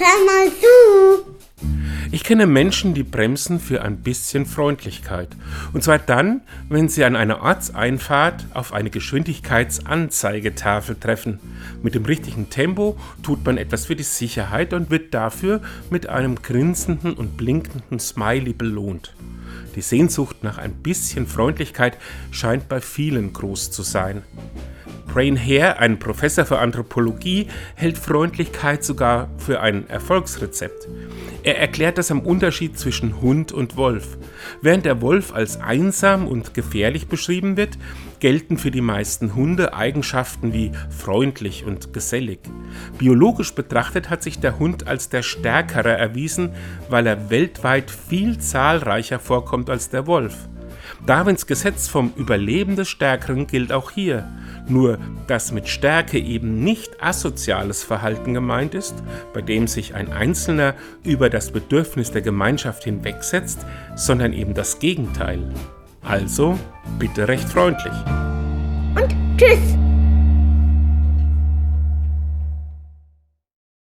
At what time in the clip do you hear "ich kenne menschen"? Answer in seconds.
2.20-2.92